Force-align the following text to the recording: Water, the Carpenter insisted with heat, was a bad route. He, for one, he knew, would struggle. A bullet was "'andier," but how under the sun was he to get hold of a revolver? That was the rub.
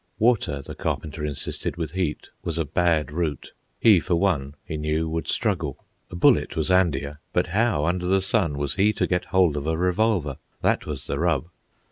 Water, 0.17 0.63
the 0.63 0.73
Carpenter 0.73 1.23
insisted 1.23 1.77
with 1.77 1.91
heat, 1.91 2.31
was 2.43 2.57
a 2.57 2.65
bad 2.65 3.11
route. 3.11 3.51
He, 3.79 3.99
for 3.99 4.15
one, 4.15 4.55
he 4.65 4.75
knew, 4.75 5.07
would 5.07 5.27
struggle. 5.27 5.85
A 6.09 6.15
bullet 6.15 6.55
was 6.57 6.71
"'andier," 6.71 7.19
but 7.33 7.45
how 7.53 7.85
under 7.85 8.07
the 8.07 8.23
sun 8.23 8.57
was 8.57 8.73
he 8.73 8.93
to 8.93 9.05
get 9.05 9.25
hold 9.25 9.55
of 9.55 9.67
a 9.67 9.77
revolver? 9.77 10.37
That 10.63 10.87
was 10.87 11.05
the 11.05 11.19
rub. 11.19 11.49